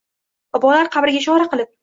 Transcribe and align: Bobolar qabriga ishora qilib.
Bobolar 0.57 0.89
qabriga 0.97 1.23
ishora 1.25 1.49
qilib. 1.55 1.73